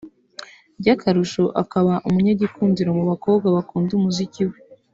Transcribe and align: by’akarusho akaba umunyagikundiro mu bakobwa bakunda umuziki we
by’akarusho 0.79 1.43
akaba 1.61 1.93
umunyagikundiro 2.07 2.89
mu 2.97 3.03
bakobwa 3.11 3.47
bakunda 3.55 3.91
umuziki 3.95 4.43
we 4.49 4.57